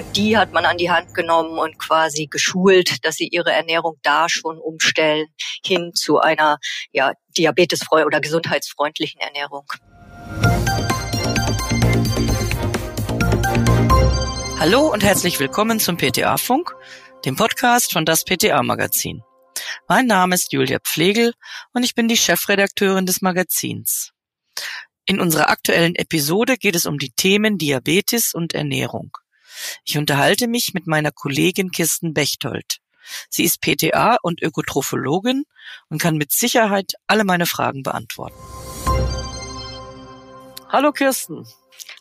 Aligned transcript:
Und 0.00 0.16
die 0.16 0.38
hat 0.38 0.54
man 0.54 0.64
an 0.64 0.78
die 0.78 0.90
Hand 0.90 1.12
genommen 1.12 1.58
und 1.58 1.78
quasi 1.78 2.26
geschult, 2.26 3.04
dass 3.04 3.16
sie 3.16 3.28
ihre 3.28 3.52
Ernährung 3.52 3.98
da 4.02 4.30
schon 4.30 4.56
umstellen 4.56 5.26
hin 5.62 5.92
zu 5.94 6.18
einer 6.18 6.56
ja, 6.90 7.12
diabetesfreundlichen 7.36 8.06
oder 8.06 8.20
gesundheitsfreundlichen 8.22 9.20
Ernährung. 9.20 9.70
Hallo 14.58 14.90
und 14.90 15.04
herzlich 15.04 15.38
willkommen 15.38 15.78
zum 15.80 15.98
PTA-Funk, 15.98 16.74
dem 17.26 17.36
Podcast 17.36 17.92
von 17.92 18.06
das 18.06 18.24
PTA-Magazin. 18.24 19.22
Mein 19.86 20.06
Name 20.06 20.34
ist 20.34 20.50
Julia 20.54 20.78
Pflegel 20.78 21.34
und 21.74 21.82
ich 21.82 21.94
bin 21.94 22.08
die 22.08 22.16
Chefredakteurin 22.16 23.04
des 23.04 23.20
Magazins. 23.20 24.12
In 25.04 25.20
unserer 25.20 25.50
aktuellen 25.50 25.94
Episode 25.94 26.56
geht 26.56 26.74
es 26.74 26.86
um 26.86 26.98
die 26.98 27.10
Themen 27.10 27.58
Diabetes 27.58 28.32
und 28.32 28.54
Ernährung. 28.54 29.10
Ich 29.84 29.98
unterhalte 29.98 30.48
mich 30.48 30.72
mit 30.74 30.86
meiner 30.86 31.12
Kollegin 31.12 31.70
Kirsten 31.70 32.14
Bechtold. 32.14 32.78
Sie 33.28 33.44
ist 33.44 33.60
PTA 33.60 34.18
und 34.22 34.42
Ökotrophologin 34.42 35.44
und 35.88 36.00
kann 36.00 36.16
mit 36.16 36.32
Sicherheit 36.32 36.92
alle 37.06 37.24
meine 37.24 37.46
Fragen 37.46 37.82
beantworten. 37.82 38.36
Hallo 40.68 40.92
Kirsten. 40.92 41.46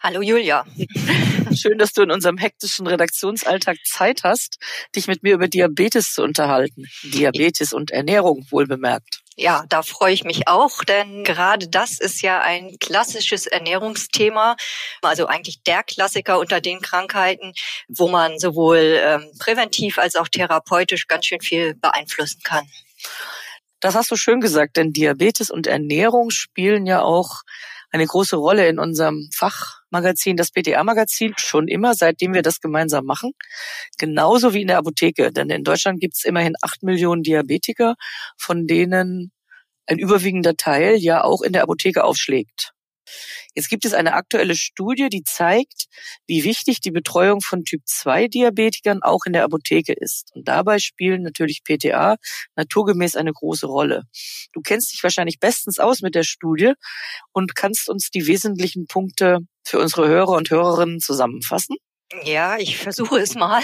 Hallo 0.02 0.22
Julia. 0.22 0.66
Schön, 1.60 1.78
dass 1.78 1.92
du 1.92 2.04
in 2.04 2.12
unserem 2.12 2.38
hektischen 2.38 2.88
Redaktionsalltag 2.88 3.78
Zeit 3.84 4.24
hast, 4.24 4.60
dich 4.96 5.08
mit 5.08 5.24
mir 5.24 5.34
über 5.34 5.50
Diabetes 5.50 6.14
zu 6.14 6.24
unterhalten. 6.24 6.86
Diabetes 7.04 7.74
und 7.74 7.92
Ernährung 7.92 8.46
wohlbemerkt. 8.50 9.20
Ja, 9.36 9.66
da 9.68 9.84
freue 9.84 10.14
ich 10.14 10.24
mich 10.24 10.48
auch, 10.48 10.86
denn 10.86 11.26
gerade 11.26 11.68
das 11.68 12.00
ist 12.00 12.22
ja 12.22 12.42
ein 12.42 12.78
klassisches 12.80 13.46
Ernährungsthema, 13.46 14.56
also 15.02 15.28
eigentlich 15.28 15.62
der 15.64 15.84
Klassiker 15.84 16.40
unter 16.40 16.62
den 16.62 16.80
Krankheiten, 16.80 17.54
wo 17.90 18.08
man 18.08 18.40
sowohl 18.40 18.98
ähm, 19.02 19.30
präventiv 19.40 19.98
als 19.98 20.16
auch 20.16 20.30
therapeutisch 20.30 21.08
ganz 21.08 21.26
schön 21.26 21.42
viel 21.42 21.76
beeinflussen 21.76 22.40
kann. 22.44 22.68
Das 23.82 23.96
hast 23.96 24.12
du 24.12 24.16
schön 24.16 24.40
gesagt, 24.40 24.78
denn 24.78 24.94
Diabetes 24.94 25.50
und 25.50 25.68
Ernährung 25.68 26.32
spielen 26.32 26.86
ja 26.86 27.02
auch 27.02 27.42
eine 27.92 28.06
große 28.06 28.36
Rolle 28.36 28.68
in 28.68 28.80
unserem 28.80 29.30
Fachmagazin, 29.34 30.38
das 30.38 30.52
PTA-Magazin, 30.52 31.34
schon 31.38 31.68
immer, 31.68 31.94
seitdem 31.96 32.34
wir 32.34 32.42
das 32.42 32.60
gemeinsam 32.60 33.06
machen. 33.06 33.32
Genauso 33.98 34.54
wie 34.54 34.62
in 34.62 34.68
der 34.68 34.78
Apotheke. 34.78 35.32
Denn 35.32 35.50
in 35.50 35.64
Deutschland 35.64 36.00
gibt 36.00 36.16
es 36.16 36.24
immerhin 36.24 36.54
acht 36.62 36.84
Millionen 36.84 37.24
Diabetiker, 37.24 37.96
von 38.38 38.68
denen 38.68 39.32
ein 39.88 39.98
überwiegender 39.98 40.56
Teil 40.56 40.98
ja 40.98 41.24
auch 41.24 41.42
in 41.42 41.54
der 41.54 41.64
Apotheke 41.64 42.04
aufschlägt. 42.04 42.74
Jetzt 43.56 43.70
gibt 43.70 43.86
es 43.86 43.94
eine 43.94 44.14
aktuelle 44.14 44.56
Studie, 44.56 45.10
die 45.10 45.24
zeigt, 45.24 45.86
wie 46.28 46.44
wichtig 46.44 46.82
die 46.82 46.92
Betreuung 46.92 47.42
von 47.42 47.64
Typ-2-Diabetikern 47.64 49.02
auch 49.02 49.26
in 49.26 49.34
der 49.34 49.44
Apotheke 49.44 49.94
ist. 49.94 50.32
Und 50.34 50.48
dabei 50.48 50.80
spielen 50.80 51.24
natürlich 51.24 51.64
PTA 51.64 52.18
naturgemäß 52.56 53.16
eine 53.16 53.34
große 53.34 53.68
Rolle. 53.68 54.04
Du 54.54 54.62
kennst 54.62 54.94
dich 54.94 55.04
wahrscheinlich 55.04 55.40
bestens 55.40 55.80
aus 55.80 56.02
mit 56.02 56.16
der 56.16 56.24
Studie 56.24 56.74
und 57.32 57.56
kannst 57.56 57.90
uns 57.90 58.10
die 58.10 58.28
wesentlichen 58.28 58.88
Punkte 58.88 59.40
für 59.64 59.80
unsere 59.80 60.08
Hörer 60.08 60.34
und 60.34 60.50
Hörerinnen 60.50 61.00
zusammenfassen. 61.00 61.76
Ja, 62.24 62.58
ich 62.58 62.78
versuche 62.78 63.20
es 63.20 63.36
mal. 63.36 63.62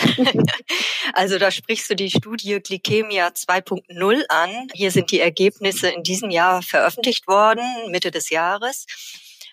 also 1.14 1.40
da 1.40 1.50
sprichst 1.50 1.90
du 1.90 1.96
die 1.96 2.12
Studie 2.12 2.60
Glykämia 2.62 3.30
2.0 3.30 4.24
an. 4.30 4.68
Hier 4.74 4.92
sind 4.92 5.10
die 5.10 5.20
Ergebnisse 5.20 5.90
in 5.90 6.04
diesem 6.04 6.30
Jahr 6.30 6.62
veröffentlicht 6.62 7.28
worden, 7.28 7.64
Mitte 7.90 8.12
des 8.12 8.30
Jahres. 8.30 8.86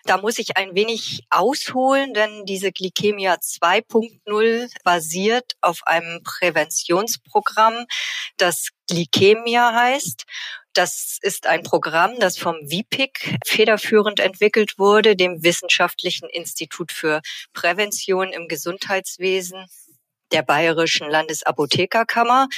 Da 0.04 0.18
muss 0.18 0.38
ich 0.38 0.56
ein 0.56 0.74
wenig 0.74 1.26
ausholen, 1.30 2.12
denn 2.12 2.44
diese 2.44 2.72
Glykämia 2.72 3.34
2.0 3.34 4.68
basiert 4.82 5.52
auf 5.60 5.80
einem 5.86 6.22
Präventionsprogramm, 6.24 7.86
das 8.36 8.70
Glykämia 8.88 9.72
heißt. 9.72 10.24
Das 10.72 11.18
ist 11.20 11.46
ein 11.46 11.62
Programm, 11.62 12.18
das 12.18 12.38
vom 12.38 12.56
WIPIC 12.62 13.38
federführend 13.46 14.18
entwickelt 14.20 14.78
wurde, 14.78 15.14
dem 15.14 15.44
Wissenschaftlichen 15.44 16.28
Institut 16.30 16.90
für 16.90 17.20
Prävention 17.52 18.32
im 18.32 18.48
Gesundheitswesen 18.48 19.66
der 20.32 20.42
Bayerischen 20.42 21.10
Landesapothekerkammer. 21.10 22.48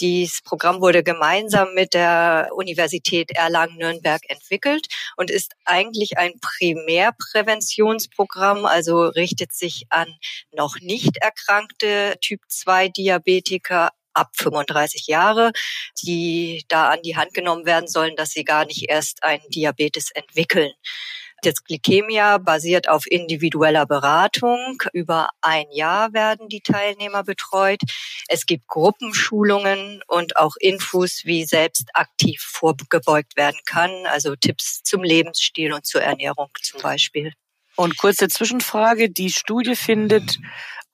Dieses 0.00 0.42
Programm 0.42 0.80
wurde 0.80 1.02
gemeinsam 1.02 1.74
mit 1.74 1.92
der 1.94 2.50
Universität 2.54 3.32
Erlangen-Nürnberg 3.32 4.22
entwickelt 4.28 4.86
und 5.16 5.30
ist 5.30 5.54
eigentlich 5.64 6.18
ein 6.18 6.34
Primärpräventionsprogramm, 6.40 8.64
also 8.64 9.06
richtet 9.06 9.52
sich 9.52 9.86
an 9.90 10.08
noch 10.52 10.76
nicht 10.80 11.16
erkrankte 11.18 12.16
Typ-2-Diabetiker 12.20 13.90
ab 14.16 14.30
35 14.34 15.06
Jahre, 15.06 15.52
die 16.02 16.64
da 16.68 16.90
an 16.90 17.02
die 17.02 17.16
Hand 17.16 17.34
genommen 17.34 17.66
werden 17.66 17.88
sollen, 17.88 18.16
dass 18.16 18.30
sie 18.30 18.44
gar 18.44 18.64
nicht 18.64 18.88
erst 18.88 19.22
einen 19.22 19.48
Diabetes 19.50 20.10
entwickeln. 20.10 20.72
Das 21.42 21.62
Glykämia 21.62 22.38
basiert 22.38 22.88
auf 22.88 23.06
individueller 23.06 23.86
Beratung. 23.86 24.82
Über 24.92 25.30
ein 25.42 25.66
Jahr 25.70 26.12
werden 26.12 26.48
die 26.48 26.60
Teilnehmer 26.60 27.24
betreut. 27.24 27.80
Es 28.28 28.46
gibt 28.46 28.66
Gruppenschulungen 28.66 30.02
und 30.06 30.36
auch 30.36 30.56
Infos, 30.58 31.22
wie 31.24 31.44
selbst 31.44 31.90
aktiv 31.94 32.40
vorgebeugt 32.40 33.36
werden 33.36 33.60
kann. 33.66 33.90
Also 34.06 34.34
Tipps 34.34 34.82
zum 34.82 35.02
Lebensstil 35.02 35.72
und 35.72 35.86
zur 35.86 36.02
Ernährung 36.02 36.48
zum 36.62 36.80
Beispiel. 36.80 37.32
Und 37.76 37.98
kurze 37.98 38.28
Zwischenfrage. 38.28 39.10
Die 39.10 39.30
Studie 39.30 39.76
findet 39.76 40.38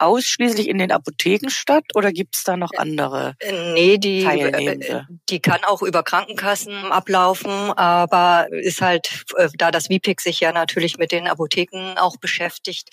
ausschließlich 0.02 0.68
in 0.68 0.78
den 0.78 0.92
Apotheken 0.92 1.48
statt 1.48 1.84
oder 1.94 2.12
gibt 2.12 2.36
es 2.36 2.44
da 2.44 2.56
noch 2.56 2.70
andere? 2.76 3.34
Äh, 3.38 3.72
nee, 3.72 3.98
die, 3.98 4.24
äh, 4.24 5.02
die 5.28 5.40
kann 5.40 5.60
auch 5.64 5.82
über 5.82 6.02
Krankenkassen 6.02 6.72
ablaufen, 6.92 7.50
aber 7.50 8.46
ist 8.50 8.80
halt, 8.80 9.24
äh, 9.36 9.48
da 9.56 9.70
das 9.70 9.88
WIPIC 9.88 10.20
sich 10.20 10.40
ja 10.40 10.52
natürlich 10.52 10.98
mit 10.98 11.12
den 11.12 11.26
Apotheken 11.28 11.94
auch 11.96 12.16
beschäftigt, 12.16 12.90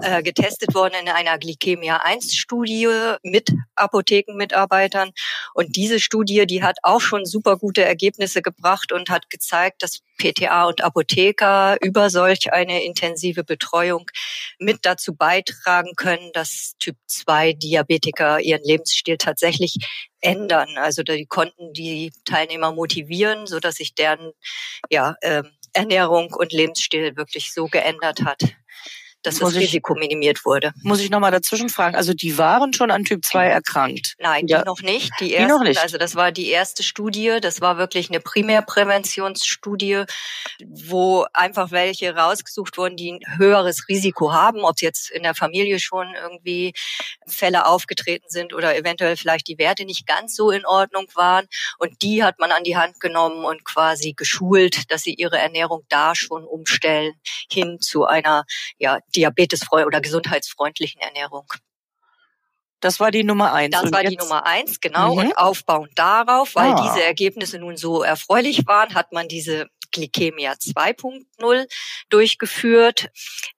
äh, 0.00 0.22
getestet 0.22 0.74
worden 0.74 0.94
in 1.00 1.08
einer 1.08 1.38
Glykämia-1-Studie 1.38 2.88
mit 3.22 3.50
Apothekenmitarbeitern. 3.74 5.10
Und 5.54 5.76
diese 5.76 6.00
Studie, 6.00 6.46
die 6.46 6.62
hat 6.62 6.78
auch 6.82 7.00
schon 7.00 7.26
super 7.26 7.56
gute 7.56 7.84
Ergebnisse 7.84 8.42
gebracht 8.42 8.92
und 8.92 9.10
hat 9.10 9.30
gezeigt, 9.30 9.82
dass 9.82 10.00
PTA 10.18 10.64
und 10.64 10.82
Apotheker 10.82 11.76
über 11.80 12.10
solch 12.10 12.52
eine 12.52 12.84
intensive 12.84 13.44
Betreuung 13.44 14.10
mit 14.58 14.80
dazu 14.82 15.14
beitragen 15.14 15.92
können, 15.96 16.30
dass 16.32 16.74
Typ 16.78 16.96
2 17.06 17.54
Diabetiker 17.54 18.40
ihren 18.40 18.62
Lebensstil 18.62 19.16
tatsächlich 19.16 19.76
ändern. 20.20 20.76
Also 20.76 21.02
die 21.02 21.26
konnten 21.26 21.72
die 21.72 22.12
Teilnehmer 22.24 22.72
motivieren, 22.72 23.46
so 23.46 23.60
dass 23.60 23.76
sich 23.76 23.94
deren 23.94 24.32
ja, 24.90 25.16
äh, 25.20 25.42
Ernährung 25.72 26.32
und 26.34 26.52
Lebensstil 26.52 27.16
wirklich 27.16 27.52
so 27.52 27.66
geändert 27.66 28.24
hat 28.24 28.54
dass 29.22 29.40
muss 29.40 29.54
das 29.54 29.62
Risiko 29.62 29.94
minimiert 29.94 30.44
wurde. 30.44 30.72
Muss 30.82 31.00
ich 31.00 31.10
nochmal 31.10 31.30
dazwischen 31.30 31.68
fragen, 31.68 31.96
also 31.96 32.12
die 32.12 32.38
waren 32.38 32.72
schon 32.72 32.90
an 32.90 33.04
Typ 33.04 33.24
2 33.24 33.46
erkrankt? 33.46 34.14
Nein, 34.18 34.46
ja. 34.46 34.60
die 34.60 34.66
noch 34.66 34.82
nicht. 34.82 35.12
Die, 35.20 35.34
ersten, 35.34 35.46
die 35.46 35.52
noch 35.52 35.62
nicht. 35.62 35.80
Also 35.80 35.98
das 35.98 36.14
war 36.14 36.32
die 36.32 36.50
erste 36.50 36.82
Studie, 36.82 37.38
das 37.40 37.60
war 37.60 37.78
wirklich 37.78 38.10
eine 38.10 38.20
Primärpräventionsstudie, 38.20 40.04
wo 40.66 41.26
einfach 41.32 41.70
welche 41.70 42.14
rausgesucht 42.14 42.76
wurden, 42.76 42.96
die 42.96 43.12
ein 43.12 43.38
höheres 43.38 43.88
Risiko 43.88 44.32
haben, 44.32 44.60
ob 44.60 44.80
jetzt 44.80 45.10
in 45.10 45.22
der 45.22 45.34
Familie 45.34 45.78
schon 45.78 46.14
irgendwie 46.14 46.72
Fälle 47.26 47.66
aufgetreten 47.66 48.26
sind 48.28 48.52
oder 48.54 48.76
eventuell 48.76 49.16
vielleicht 49.16 49.48
die 49.48 49.58
Werte 49.58 49.84
nicht 49.84 50.06
ganz 50.06 50.34
so 50.34 50.50
in 50.50 50.66
Ordnung 50.66 51.06
waren. 51.14 51.46
Und 51.78 52.02
die 52.02 52.24
hat 52.24 52.38
man 52.38 52.50
an 52.50 52.64
die 52.64 52.76
Hand 52.76 53.00
genommen 53.00 53.44
und 53.44 53.64
quasi 53.64 54.14
geschult, 54.14 54.90
dass 54.90 55.02
sie 55.02 55.14
ihre 55.14 55.38
Ernährung 55.38 55.84
da 55.88 56.14
schon 56.14 56.44
umstellen 56.44 57.14
hin 57.50 57.78
zu 57.80 58.04
einer 58.04 58.44
ja, 58.78 58.98
diabetesfreundlichen 59.14 59.86
oder 59.86 60.00
gesundheitsfreundlichen 60.00 61.00
Ernährung. 61.00 61.52
Das 62.82 62.98
war 62.98 63.12
die 63.12 63.22
Nummer 63.22 63.52
eins. 63.52 63.72
Das 63.72 63.84
und 63.84 63.92
war 63.92 64.02
die 64.02 64.16
Nummer 64.16 64.44
eins, 64.44 64.80
genau. 64.80 65.12
Mhm. 65.12 65.18
Und 65.18 65.38
aufbauend 65.38 65.92
darauf, 65.94 66.56
weil 66.56 66.72
ah. 66.72 66.82
diese 66.82 67.04
Ergebnisse 67.04 67.58
nun 67.58 67.76
so 67.76 68.02
erfreulich 68.02 68.66
waren, 68.66 68.94
hat 68.94 69.12
man 69.12 69.28
diese 69.28 69.68
Glykämia 69.92 70.52
2.0 70.54 71.66
durchgeführt. 72.08 73.10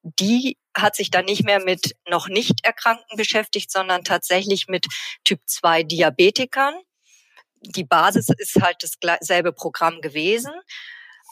Die 0.03 0.59
hat 0.77 0.95
sich 0.95 1.11
dann 1.11 1.25
nicht 1.25 1.45
mehr 1.45 1.61
mit 1.65 1.97
noch 2.07 2.29
nicht 2.29 2.65
Erkrankten 2.65 3.17
beschäftigt, 3.17 3.73
sondern 3.73 4.05
tatsächlich 4.05 4.69
mit 4.69 4.87
Typ 5.25 5.41
2 5.47 5.85
Diabetikern. 5.85 6.75
Die 7.61 7.85
Basis 7.85 8.29
ist 8.37 8.61
halt 8.61 8.77
dasselbe 9.01 9.53
Programm 9.53 10.03
gewesen. 10.03 10.53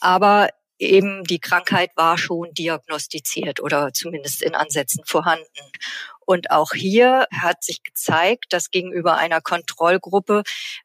Aber 0.00 0.48
eben 0.82 1.24
die 1.24 1.38
Krankheit 1.38 1.90
war 1.96 2.18
schon 2.18 2.52
diagnostiziert 2.52 3.60
oder 3.60 3.92
zumindest 3.92 4.42
in 4.42 4.54
Ansätzen 4.54 5.04
vorhanden. 5.06 5.46
Und 6.24 6.50
auch 6.50 6.72
hier 6.72 7.26
hat 7.32 7.64
sich 7.64 7.82
gezeigt, 7.82 8.46
dass 8.52 8.70
gegenüber 8.70 9.16
einer 9.16 9.40
Kontrollgruppe 9.40 10.42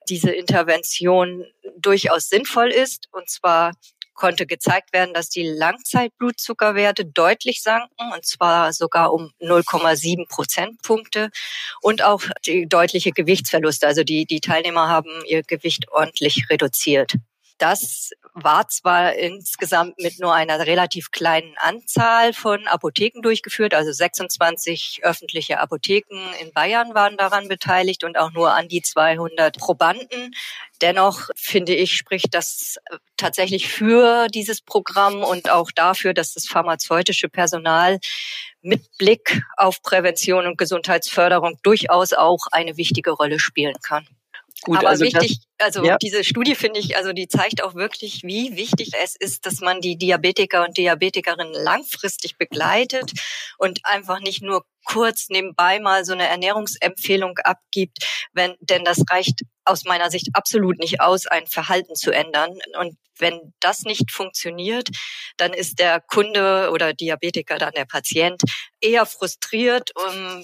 diese 0.09 0.31
Intervention 0.31 1.45
durchaus 1.77 2.29
sinnvoll 2.29 2.69
ist, 2.69 3.07
und 3.11 3.29
zwar 3.29 3.73
konnte 4.17 4.47
gezeigt 4.47 4.91
werden, 4.94 5.13
dass 5.13 5.29
die 5.29 5.47
Langzeitblutzuckerwerte 5.47 7.05
deutlich 7.05 7.61
sanken, 7.61 8.11
und 8.13 8.25
zwar 8.25 8.73
sogar 8.73 9.13
um 9.13 9.31
0,7 9.39 10.27
Prozentpunkte 10.27 11.29
und 11.81 12.03
auch 12.03 12.23
die 12.45 12.67
deutliche 12.67 13.11
Gewichtsverluste. 13.11 13.88
Also 13.88 14.03
die, 14.03 14.25
die 14.25 14.41
Teilnehmer 14.41 14.89
haben 14.89 15.23
ihr 15.27 15.44
Gewicht 15.44 15.89
ordentlich 15.91 16.49
reduziert. 16.49 17.13
Das 17.57 18.12
war 18.33 18.68
zwar 18.68 19.15
insgesamt 19.15 19.98
mit 20.00 20.19
nur 20.19 20.33
einer 20.33 20.59
relativ 20.59 21.09
kleinen 21.12 21.56
Anzahl 21.57 22.33
von 22.33 22.68
Apotheken 22.68 23.21
durchgeführt, 23.21 23.74
also 23.74 23.92
26 23.92 25.00
öffentliche 25.04 25.59
Apotheken 25.59 26.19
in 26.39 26.51
Bayern 26.54 26.94
waren 26.94 27.18
daran 27.18 27.48
beteiligt 27.48 28.04
und 28.04 28.18
auch 28.18 28.31
nur 28.31 28.54
an 28.54 28.68
die 28.68 28.83
200 28.83 29.57
Probanden. 29.57 30.36
Dennoch 30.81 31.30
finde 31.36 31.74
ich, 31.74 31.94
spricht 31.94 32.36
das 32.36 32.77
tatsächlich 33.18 33.68
für 33.68 34.27
dieses 34.27 34.62
Programm 34.62 35.24
und 35.24 35.50
auch 35.50 35.71
dafür, 35.71 36.13
dass 36.13 36.33
das 36.33 36.48
pharmazeutische 36.48 37.30
Personal 37.30 38.00
mit 38.62 38.98
Blick 39.00 39.42
auf 39.56 39.81
Prävention 39.81 40.45
und 40.45 40.59
Gesundheitsförderung 40.59 41.57
durchaus 41.63 42.13
auch 42.13 42.45
eine 42.51 42.77
wichtige 42.77 43.12
Rolle 43.12 43.39
spielen 43.39 43.75
kann. 43.81 44.07
Gut, 44.62 44.80
Aber 44.80 44.89
also 44.89 45.06
wichtig, 45.06 45.39
das, 45.39 45.46
also 45.59 45.83
ja. 45.83 45.98
diese 45.98 46.24
Studie 46.24 46.56
finde 46.56 46.80
ich, 46.80 46.98
also 46.98 47.13
die 47.13 47.27
zeigt 47.27 47.63
auch 47.63 47.75
wirklich, 47.75 48.21
wie 48.24 48.56
wichtig 48.56 48.92
es 49.04 49.15
ist, 49.15 49.45
dass 49.45 49.62
man 49.62 49.81
die 49.81 49.98
Diabetiker 49.98 50.63
und 50.63 50.77
Diabetikerinnen 50.77 51.54
langfristig 51.54 52.38
begleitet 52.38 53.12
und 53.57 53.80
einfach 53.83 54.19
nicht 54.19 54.42
nur 54.42 54.65
kurz 54.88 55.27
nebenbei 55.30 55.80
mal 55.80 56.06
so 56.06 56.13
eine 56.13 56.27
Ernährungsempfehlung 56.27 57.38
abgibt, 57.39 58.27
wenn, 58.33 58.56
denn 58.62 58.86
das 58.86 59.04
reicht 59.09 59.42
aus 59.65 59.83
meiner 59.83 60.09
Sicht 60.09 60.30
absolut 60.33 60.80
nicht 60.80 61.01
aus, 61.01 61.27
ein 61.27 61.45
Verhalten 61.45 61.95
zu 61.95 62.12
ändern. 62.12 62.57
Und 62.80 62.98
wenn 63.19 63.54
das 63.59 63.81
nicht 63.81 64.12
funktioniert, 64.12 64.89
dann 65.36 65.54
ist 65.54 65.80
der 65.80 66.00
Kunde 66.00 66.69
oder 66.71 66.94
Diabetiker, 66.94 67.57
dann 67.57 67.74
der 67.74 67.86
Patient 67.86 68.42
eher 68.80 69.06
frustriert, 69.06 69.92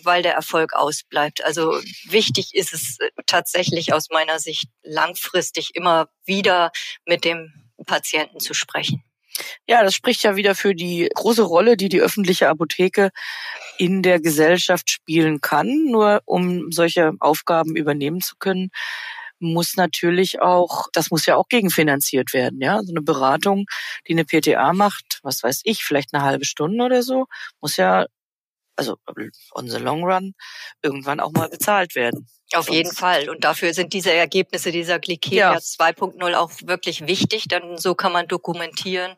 weil 0.03 0.23
der 0.23 0.33
Erfolg 0.33 0.73
ausbleibt. 0.73 1.43
Also 1.45 1.79
wichtig 2.05 2.53
ist 2.53 2.73
es 2.73 2.97
tatsächlich 3.27 3.93
aus 3.93 4.09
meiner 4.09 4.39
Sicht 4.39 4.65
langfristig 5.05 5.71
immer 5.73 6.07
wieder 6.25 6.71
mit 7.05 7.25
dem 7.25 7.51
Patienten 7.85 8.39
zu 8.39 8.53
sprechen. 8.53 9.03
Ja, 9.67 9.83
das 9.83 9.95
spricht 9.95 10.23
ja 10.23 10.35
wieder 10.35 10.53
für 10.55 10.75
die 10.75 11.09
große 11.13 11.41
Rolle, 11.41 11.75
die 11.75 11.89
die 11.89 12.01
öffentliche 12.01 12.49
Apotheke 12.49 13.09
in 13.77 14.03
der 14.03 14.19
Gesellschaft 14.19 14.89
spielen 14.89 15.41
kann. 15.41 15.85
Nur 15.85 16.21
um 16.25 16.71
solche 16.71 17.13
Aufgaben 17.19 17.75
übernehmen 17.75 18.21
zu 18.21 18.35
können, 18.37 18.69
muss 19.39 19.75
natürlich 19.75 20.41
auch, 20.41 20.87
das 20.93 21.11
muss 21.11 21.25
ja 21.25 21.35
auch 21.35 21.47
gegenfinanziert 21.49 22.33
werden, 22.33 22.61
ja. 22.61 22.81
So 22.83 22.91
eine 22.93 23.01
Beratung, 23.01 23.65
die 24.07 24.13
eine 24.13 24.25
PTA 24.25 24.73
macht, 24.73 25.19
was 25.23 25.43
weiß 25.43 25.61
ich, 25.65 25.83
vielleicht 25.83 26.13
eine 26.13 26.23
halbe 26.23 26.45
Stunde 26.45 26.83
oder 26.85 27.03
so, 27.03 27.25
muss 27.59 27.75
ja, 27.77 28.05
also 28.75 28.97
on 29.53 29.69
the 29.69 29.77
long 29.77 30.03
run, 30.03 30.33
irgendwann 30.81 31.19
auch 31.19 31.31
mal 31.31 31.49
bezahlt 31.49 31.95
werden. 31.95 32.27
Auf 32.53 32.69
jeden 32.69 32.91
Fall. 32.91 33.29
Und 33.29 33.43
dafür 33.43 33.73
sind 33.73 33.93
diese 33.93 34.13
Ergebnisse 34.13 34.71
dieser 34.71 34.99
Glycemia 34.99 35.53
ja. 35.53 35.57
2.0 35.57 36.33
auch 36.35 36.51
wirklich 36.65 37.07
wichtig, 37.07 37.47
denn 37.47 37.77
so 37.77 37.95
kann 37.95 38.11
man 38.11 38.27
dokumentieren, 38.27 39.13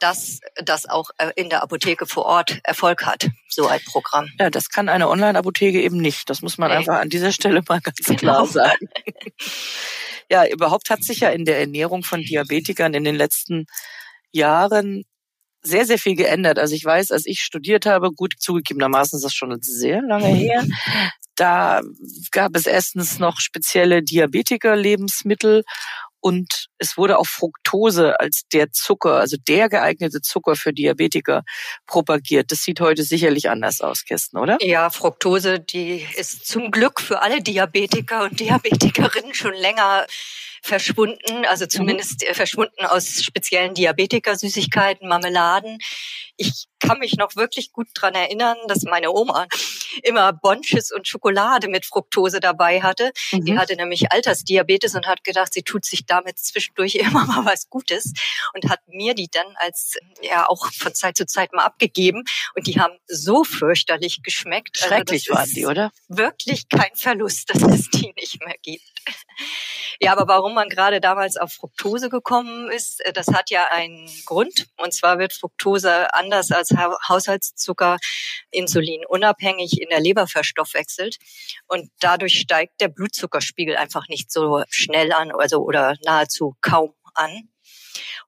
dass 0.00 0.40
das 0.56 0.88
auch 0.88 1.10
äh, 1.18 1.30
in 1.36 1.50
der 1.50 1.62
Apotheke 1.62 2.06
vor 2.06 2.24
Ort 2.24 2.58
Erfolg 2.64 3.04
hat, 3.04 3.28
so 3.48 3.66
ein 3.66 3.80
Programm. 3.84 4.30
Ja, 4.38 4.48
das 4.48 4.70
kann 4.70 4.88
eine 4.88 5.08
Online-Apotheke 5.08 5.82
eben 5.82 5.98
nicht. 5.98 6.30
Das 6.30 6.40
muss 6.40 6.56
man 6.56 6.70
nee. 6.70 6.76
einfach 6.76 6.98
an 6.98 7.10
dieser 7.10 7.32
Stelle 7.32 7.62
mal 7.68 7.80
ganz 7.80 7.98
genau. 7.98 8.16
klar 8.16 8.46
sagen. 8.46 8.88
ja, 10.30 10.46
überhaupt 10.46 10.88
hat 10.88 11.02
sich 11.02 11.20
ja 11.20 11.28
in 11.28 11.44
der 11.44 11.58
Ernährung 11.58 12.02
von 12.02 12.22
Diabetikern 12.22 12.94
in 12.94 13.04
den 13.04 13.16
letzten 13.16 13.66
Jahren 14.32 15.04
sehr, 15.62 15.84
sehr 15.84 15.98
viel 15.98 16.14
geändert. 16.14 16.58
Also 16.58 16.74
ich 16.74 16.84
weiß, 16.84 17.10
als 17.10 17.26
ich 17.26 17.40
studiert 17.40 17.86
habe, 17.86 18.12
gut 18.12 18.34
zugegebenermaßen 18.38 19.16
ist 19.16 19.24
das 19.24 19.34
schon 19.34 19.56
sehr 19.60 20.02
lange 20.02 20.28
her, 20.28 20.64
da 21.34 21.80
gab 22.32 22.56
es 22.56 22.66
erstens 22.66 23.18
noch 23.18 23.38
spezielle 23.40 24.02
Diabetiker-Lebensmittel 24.02 25.62
und 26.20 26.67
es 26.78 26.96
wurde 26.96 27.18
auch 27.18 27.26
Fructose 27.26 28.18
als 28.20 28.42
der 28.52 28.72
Zucker, 28.72 29.14
also 29.14 29.36
der 29.48 29.68
geeignete 29.68 30.20
Zucker 30.20 30.56
für 30.56 30.72
Diabetiker 30.72 31.42
propagiert. 31.86 32.50
Das 32.50 32.62
sieht 32.62 32.80
heute 32.80 33.02
sicherlich 33.02 33.50
anders 33.50 33.80
aus, 33.80 34.04
Kirsten, 34.04 34.38
oder? 34.38 34.58
Ja, 34.60 34.90
Fructose, 34.90 35.60
die 35.60 36.06
ist 36.16 36.46
zum 36.46 36.70
Glück 36.70 37.00
für 37.00 37.22
alle 37.22 37.42
Diabetiker 37.42 38.24
und 38.24 38.40
Diabetikerinnen 38.40 39.34
schon 39.34 39.54
länger 39.54 40.06
verschwunden, 40.62 41.44
also 41.46 41.64
mhm. 41.64 41.70
zumindest 41.70 42.24
mhm. 42.26 42.34
verschwunden 42.34 42.84
aus 42.84 43.22
speziellen 43.22 43.74
Diabetiker-Süßigkeiten, 43.74 45.08
Marmeladen. 45.08 45.78
Ich 46.36 46.66
kann 46.80 46.98
mich 47.00 47.16
noch 47.16 47.34
wirklich 47.36 47.72
gut 47.72 47.88
dran 47.94 48.14
erinnern, 48.14 48.56
dass 48.68 48.82
meine 48.82 49.10
Oma 49.10 49.46
immer 50.02 50.32
Bonches 50.32 50.92
und 50.92 51.08
Schokolade 51.08 51.68
mit 51.68 51.84
Fructose 51.84 52.40
dabei 52.40 52.80
hatte. 52.82 53.12
Mhm. 53.32 53.44
Die 53.44 53.58
hatte 53.58 53.76
nämlich 53.76 54.12
Altersdiabetes 54.12 54.94
und 54.94 55.06
hat 55.06 55.24
gedacht, 55.24 55.52
sie 55.52 55.62
tut 55.62 55.84
sich 55.84 56.06
damit 56.06 56.38
zwischendurch 56.68 56.94
immer 57.06 57.26
mal 57.26 57.44
was 57.44 57.68
Gutes 57.68 58.12
und 58.54 58.68
hat 58.68 58.80
mir 58.86 59.14
die 59.14 59.28
dann 59.30 59.46
als 59.56 59.96
ja 60.22 60.48
auch 60.48 60.72
von 60.72 60.94
Zeit 60.94 61.16
zu 61.16 61.26
Zeit 61.26 61.52
mal 61.52 61.64
abgegeben 61.64 62.24
und 62.54 62.66
die 62.66 62.80
haben 62.80 62.94
so 63.06 63.44
fürchterlich 63.44 64.22
geschmeckt. 64.22 64.78
Also 64.80 64.94
Schrecklich 64.94 65.30
also 65.30 65.38
waren 65.38 65.50
die, 65.54 65.66
oder? 65.66 65.92
Wirklich 66.08 66.68
kein 66.68 66.94
Verlust, 66.94 67.50
dass 67.54 67.62
es 67.62 67.90
die 67.90 68.12
nicht 68.16 68.44
mehr 68.44 68.56
gibt. 68.62 68.84
Ja, 70.00 70.12
aber 70.12 70.28
warum 70.28 70.54
man 70.54 70.68
gerade 70.68 71.00
damals 71.00 71.36
auf 71.36 71.54
Fructose 71.54 72.08
gekommen 72.08 72.70
ist, 72.70 73.04
äh, 73.04 73.12
das 73.12 73.26
hat 73.28 73.50
ja 73.50 73.66
einen 73.72 74.08
Grund. 74.26 74.68
Und 74.76 74.94
zwar 74.94 75.18
wird 75.18 75.32
Fructose 75.32 76.14
anders 76.14 76.52
als 76.52 76.70
Haushaltszucker 77.08 77.98
insulinunabhängig 78.52 79.80
in 79.80 79.88
der 79.88 79.98
Leber 79.98 80.28
verstoffwechselt. 80.28 81.16
Und 81.66 81.90
dadurch 81.98 82.38
steigt 82.38 82.80
der 82.80 82.88
Blutzuckerspiegel 82.88 83.76
einfach 83.76 84.06
nicht 84.08 84.30
so 84.30 84.62
schnell 84.68 85.12
an, 85.12 85.32
also 85.32 85.64
oder 85.64 85.96
nahezu 86.04 86.54
kaum 86.60 86.94
an. 87.14 87.48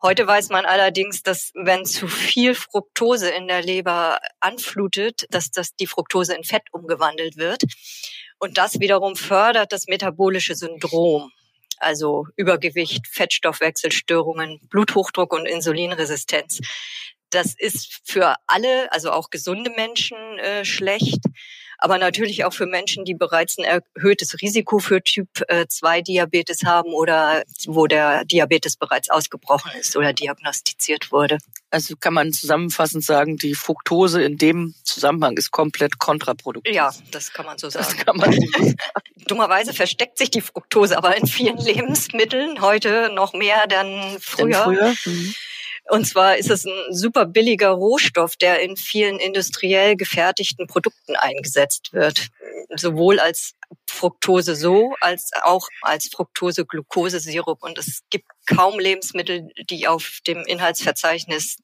Heute 0.03 0.27
weiß 0.27 0.49
man 0.49 0.65
allerdings, 0.65 1.23
dass 1.23 1.53
wenn 1.55 1.85
zu 1.85 2.09
viel 2.09 2.55
Fructose 2.55 3.31
in 3.31 3.49
der 3.49 3.63
Leber 3.63 4.19
anflutet, 4.41 5.27
dass 5.31 5.51
das 5.51 5.77
die 5.77 5.87
Fructose 5.87 6.35
in 6.35 6.43
Fett 6.43 6.63
umgewandelt 6.73 7.37
wird. 7.37 7.63
Und 8.41 8.57
das 8.57 8.81
wiederum 8.81 9.17
fördert 9.17 9.71
das 9.71 9.87
metabolische 9.87 10.55
Syndrom, 10.55 11.31
also 11.79 12.27
Übergewicht, 12.37 13.07
Fettstoffwechselstörungen, 13.07 14.61
Bluthochdruck 14.71 15.35
und 15.35 15.47
Insulinresistenz. 15.47 16.61
Das 17.29 17.55
ist 17.57 18.01
für 18.05 18.35
alle, 18.47 18.91
also 18.93 19.13
auch 19.13 19.29
gesunde 19.29 19.71
Menschen, 19.71 20.17
äh, 20.39 20.65
schlecht 20.65 21.21
aber 21.81 21.99
natürlich 21.99 22.45
auch 22.45 22.53
für 22.53 22.67
Menschen, 22.67 23.05
die 23.05 23.15
bereits 23.15 23.59
ein 23.59 23.65
erhöhtes 23.65 24.41
Risiko 24.41 24.79
für 24.79 25.03
Typ 25.03 25.29
2 25.69 25.99
äh, 25.99 26.03
Diabetes 26.03 26.65
haben 26.65 26.93
oder 26.93 27.43
wo 27.67 27.87
der 27.87 28.25
Diabetes 28.25 28.77
bereits 28.77 29.11
ausgebrochen 29.11 29.73
ist 29.79 29.97
oder 29.97 30.13
diagnostiziert 30.13 31.11
wurde. 31.11 31.39
Also 31.71 31.95
kann 31.97 32.15
man 32.15 32.33
zusammenfassend 32.33 33.05
sagen, 33.05 33.37
die 33.37 33.55
Fructose 33.55 34.23
in 34.23 34.37
dem 34.37 34.75
Zusammenhang 34.85 35.37
ist 35.37 35.53
komplett 35.53 35.99
kontraproduktiv. 35.99 36.75
Ja, 36.75 36.93
das 37.13 37.33
kann 37.33 37.47
man 37.47 37.59
so 37.59 37.71
sagen. 37.71 37.87
Das 37.87 38.05
kann 38.05 38.17
man 38.17 38.33
so 38.33 38.41
sagen. 38.41 38.77
Dummerweise 39.27 39.73
versteckt 39.73 40.19
sich 40.19 40.31
die 40.31 40.41
Fructose 40.41 40.97
aber 40.99 41.17
in 41.17 41.27
vielen 41.27 41.59
Lebensmitteln 41.59 42.61
heute 42.61 43.11
noch 43.15 43.33
mehr 43.33 43.67
denn 43.67 44.19
früher. 44.21 44.47
Denn 44.47 44.55
früher? 44.55 44.95
Mhm. 45.05 45.35
Und 45.91 46.07
zwar 46.07 46.37
ist 46.37 46.51
es 46.51 46.65
ein 46.65 46.95
super 46.95 47.27
billiger 47.27 47.71
Rohstoff, 47.71 48.37
der 48.37 48.61
in 48.61 48.77
vielen 48.77 49.19
industriell 49.19 49.97
gefertigten 49.97 50.67
Produkten 50.67 51.17
eingesetzt 51.17 51.93
wird. 51.93 52.29
Sowohl 52.77 53.19
als 53.19 53.55
Fructose 53.89 54.55
so, 54.55 54.95
als 55.01 55.31
auch 55.43 55.69
als 55.83 56.09
Fructose-Glucose-Sirup. 56.09 57.63
Und 57.63 57.79
es 57.79 58.03
gibt 58.11 58.27
kaum 58.47 58.79
Lebensmittel, 58.79 59.49
die 59.69 59.89
auf 59.89 60.21
dem 60.27 60.45
Inhaltsverzeichnis 60.47 61.57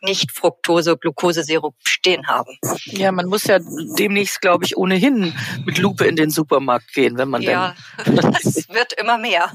nicht 0.00 0.30
Fructose-Glucose-Sirup 0.32 1.74
stehen 1.84 2.26
haben. 2.26 2.56
Ja, 2.84 3.10
man 3.10 3.26
muss 3.26 3.44
ja 3.44 3.58
demnächst, 3.98 4.40
glaube 4.40 4.64
ich, 4.64 4.76
ohnehin 4.76 5.34
mit 5.64 5.78
Lupe 5.78 6.06
in 6.06 6.16
den 6.16 6.30
Supermarkt 6.30 6.92
gehen, 6.92 7.18
wenn 7.18 7.28
man 7.28 7.42
ja, 7.42 7.74
dann. 8.04 8.16
Ja, 8.16 8.22
das 8.42 8.68
wird 8.68 8.92
immer 8.94 9.18
mehr. 9.18 9.52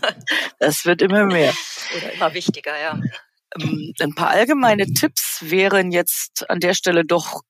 Das 0.59 0.85
wird 0.85 1.01
immer 1.01 1.25
mehr. 1.25 1.53
Oder 1.95 2.13
immer 2.13 2.33
wichtiger, 2.33 2.79
ja. 2.79 2.99
Ähm, 3.59 3.93
ein 3.99 4.15
paar 4.15 4.29
allgemeine 4.29 4.85
Tipps 4.93 5.39
wären 5.41 5.91
jetzt 5.91 6.49
an 6.49 6.59
der 6.59 6.73
Stelle 6.73 7.05
doch 7.05 7.41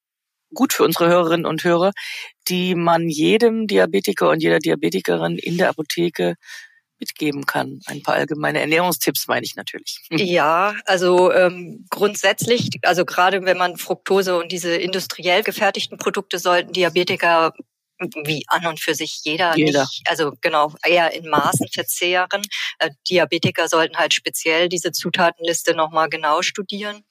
gut 0.54 0.74
für 0.74 0.84
unsere 0.84 1.08
Hörerinnen 1.08 1.46
und 1.46 1.64
Hörer, 1.64 1.92
die 2.48 2.76
man 2.76 3.10
jedem 3.10 3.68
Diabetiker 3.68 4.30
und 4.30 4.42
jeder 4.42 4.60
Diabetikerin 4.60 5.38
in 5.38 5.58
der 5.58 5.70
Apotheke 5.70 6.36
mitgeben 7.00 7.46
kann. 7.46 7.80
Ein 7.86 8.04
paar 8.04 8.16
allgemeine 8.16 8.60
Ernährungstipps 8.60 9.28
meine 9.28 9.46
ich 9.46 9.56
natürlich. 9.56 10.00
Ja, 10.12 10.76
also 10.86 11.32
ähm, 11.32 11.86
grundsätzlich, 11.90 12.70
also 12.84 13.06
gerade 13.06 13.44
wenn 13.46 13.58
man 13.58 13.78
Fructose 13.78 14.38
und 14.38 14.52
diese 14.52 14.76
industriell 14.76 15.44
gefertigten 15.44 15.98
Produkte 15.98 16.40
sollten 16.40 16.74
Diabetiker 16.74 17.54
wie 18.24 18.44
an 18.48 18.66
und 18.66 18.80
für 18.80 18.96
sich 18.96 19.22
jeder, 19.24 19.56
Jeder. 19.58 19.82
nicht, 19.82 20.02
also 20.06 20.34
genau, 20.42 20.74
eher 20.86 21.14
in 21.14 21.30
Maßen 21.30 21.68
verzehren. 21.72 22.42
Äh, 22.80 22.92
Diabetiker 23.10 23.68
sollten 23.68 23.98
halt 23.98 24.14
speziell 24.14 24.70
diese 24.70 24.92
Zutatenliste 24.92 25.76
nochmal 25.76 26.10
genau 26.10 26.42
studieren. 26.42 27.04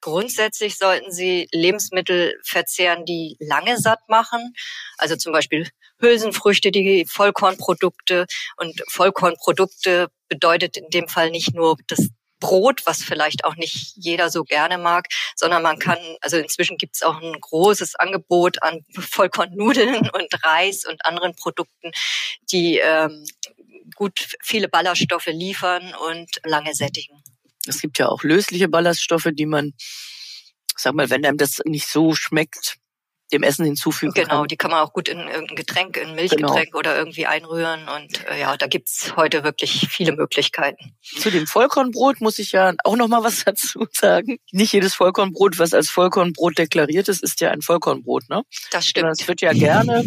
Grundsätzlich 0.00 0.78
sollten 0.78 1.12
sie 1.12 1.48
Lebensmittel 1.52 2.34
verzehren, 2.44 3.04
die 3.04 3.36
lange 3.38 3.78
satt 3.78 4.00
machen. 4.08 4.52
Also 4.98 5.14
zum 5.16 5.32
Beispiel 5.32 5.68
Hülsenfrüchte, 6.00 6.72
die 6.72 7.06
Vollkornprodukte. 7.08 8.26
Und 8.56 8.82
Vollkornprodukte 8.88 10.08
bedeutet 10.28 10.76
in 10.76 10.90
dem 10.90 11.08
Fall 11.08 11.30
nicht 11.30 11.54
nur 11.54 11.76
das 11.86 12.08
Brot, 12.42 12.82
was 12.86 13.04
vielleicht 13.04 13.44
auch 13.44 13.54
nicht 13.54 13.94
jeder 13.96 14.28
so 14.28 14.42
gerne 14.42 14.76
mag, 14.76 15.06
sondern 15.36 15.62
man 15.62 15.78
kann, 15.78 15.98
also 16.20 16.36
inzwischen 16.36 16.76
gibt 16.76 16.96
es 16.96 17.02
auch 17.02 17.22
ein 17.22 17.40
großes 17.40 17.94
Angebot 17.94 18.62
an 18.62 18.84
Vollkornnudeln 18.98 20.10
und 20.12 20.44
Reis 20.44 20.84
und 20.84 21.06
anderen 21.06 21.34
Produkten, 21.36 21.92
die 22.50 22.78
ähm, 22.78 23.24
gut 23.94 24.34
viele 24.42 24.68
Ballaststoffe 24.68 25.26
liefern 25.26 25.94
und 26.10 26.28
lange 26.44 26.74
sättigen. 26.74 27.22
Es 27.66 27.80
gibt 27.80 28.00
ja 28.00 28.08
auch 28.08 28.24
lösliche 28.24 28.68
Ballaststoffe, 28.68 29.28
die 29.32 29.46
man, 29.46 29.72
sag 30.76 30.94
mal, 30.94 31.10
wenn 31.10 31.24
einem 31.24 31.38
das 31.38 31.60
nicht 31.64 31.86
so 31.86 32.14
schmeckt, 32.14 32.78
dem 33.32 33.42
Essen 33.42 33.64
hinzufügen 33.64 34.12
Genau, 34.14 34.40
kann. 34.40 34.48
die 34.48 34.56
kann 34.56 34.70
man 34.70 34.80
auch 34.80 34.92
gut 34.92 35.08
in 35.08 35.18
irgendein 35.18 35.56
Getränk, 35.56 35.96
in 35.96 36.10
ein 36.10 36.14
Milchgetränk 36.14 36.74
oder 36.74 36.96
irgendwie 36.96 37.26
einrühren. 37.26 37.88
Und 37.88 38.26
äh, 38.28 38.40
ja, 38.40 38.56
da 38.56 38.66
gibt's 38.66 39.14
heute 39.16 39.42
wirklich 39.44 39.88
viele 39.90 40.12
Möglichkeiten. 40.12 40.94
Zu 41.02 41.30
dem 41.30 41.46
Vollkornbrot 41.46 42.20
muss 42.20 42.38
ich 42.38 42.52
ja 42.52 42.72
auch 42.84 42.96
noch 42.96 43.08
mal 43.08 43.22
was 43.24 43.44
dazu 43.44 43.86
sagen. 43.92 44.38
Nicht 44.52 44.72
jedes 44.72 44.94
Vollkornbrot, 44.94 45.58
was 45.58 45.72
als 45.74 45.88
Vollkornbrot 45.90 46.58
deklariert 46.58 47.08
ist, 47.08 47.22
ist 47.22 47.40
ja 47.40 47.50
ein 47.50 47.62
Vollkornbrot, 47.62 48.28
ne? 48.28 48.42
Das 48.70 48.86
stimmt. 48.86 49.10
Es 49.18 49.26
wird 49.28 49.40
ja 49.40 49.52
gerne, 49.52 50.06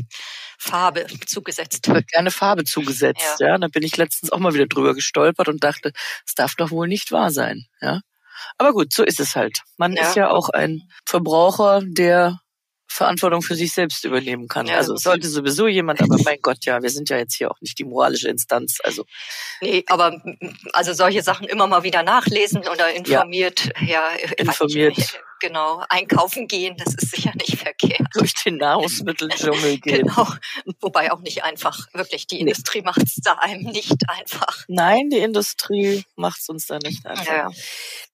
Farbe 0.57 1.05
zugesetzt. 1.25 1.87
wird 1.87 2.07
gerne 2.07 2.31
Farbe 2.31 2.63
zugesetzt, 2.63 3.39
ja. 3.39 3.57
Da 3.57 3.67
bin 3.67 3.83
ich 3.83 3.97
letztens 3.97 4.31
auch 4.31 4.39
mal 4.39 4.53
wieder 4.53 4.67
drüber 4.67 4.93
gestolpert 4.93 5.47
und 5.49 5.63
dachte, 5.63 5.91
es 6.25 6.33
darf 6.35 6.55
doch 6.55 6.71
wohl 6.71 6.87
nicht 6.87 7.11
wahr 7.11 7.31
sein, 7.31 7.65
ja. 7.81 8.01
Aber 8.57 8.73
gut, 8.73 8.93
so 8.93 9.03
ist 9.03 9.19
es 9.19 9.35
halt. 9.35 9.59
Man 9.77 9.93
Ja. 9.93 10.03
ist 10.07 10.15
ja 10.15 10.29
auch 10.29 10.49
ein 10.49 10.81
Verbraucher, 11.05 11.81
der 11.83 12.39
Verantwortung 12.95 13.41
für 13.41 13.55
sich 13.55 13.73
selbst 13.73 14.05
übernehmen 14.05 14.47
kann. 14.47 14.67
Ja. 14.67 14.77
Also 14.77 14.95
sollte 14.95 15.27
sowieso 15.27 15.67
jemand, 15.67 16.01
aber 16.01 16.17
mein 16.23 16.37
Gott, 16.41 16.63
ja, 16.63 16.81
wir 16.81 16.89
sind 16.89 17.09
ja 17.09 17.17
jetzt 17.17 17.35
hier 17.35 17.51
auch 17.51 17.59
nicht 17.59 17.77
die 17.77 17.83
moralische 17.83 18.29
Instanz. 18.29 18.77
Also 18.83 19.05
Nee, 19.61 19.83
aber 19.87 20.21
also 20.73 20.93
solche 20.93 21.21
Sachen 21.21 21.47
immer 21.47 21.67
mal 21.67 21.83
wieder 21.83 22.03
nachlesen 22.03 22.59
oder 22.59 22.93
informiert, 22.93 23.69
ja, 23.85 24.07
Informiert. 24.37 24.97
weiß 24.97 25.07
ich 25.07 25.13
nicht, 25.13 25.19
Genau, 25.41 25.83
einkaufen 25.89 26.47
gehen, 26.47 26.75
das 26.77 26.93
ist 26.95 27.11
sicher 27.11 27.31
nicht 27.35 27.57
verkehrt. 27.57 28.07
durch 28.13 28.33
den 28.43 28.57
Nahrungsmitteldschungel 28.57 29.77
gehen. 29.81 30.07
Genau. 30.07 30.27
Wobei 30.79 31.11
auch 31.11 31.19
nicht 31.19 31.43
einfach. 31.43 31.87
Wirklich, 31.93 32.27
die 32.27 32.35
Nee. 32.35 32.41
Industrie 32.51 32.81
macht 32.81 33.03
es 33.03 33.15
da 33.15 33.33
einem 33.33 33.63
nicht 33.63 33.95
einfach. 34.07 34.63
Nein, 34.67 35.09
die 35.09 35.17
Industrie 35.19 36.05
macht's 36.15 36.47
uns 36.49 36.67
da 36.67 36.79
nicht 36.79 37.05
einfach. 37.05 37.25
Ja. 37.27 37.49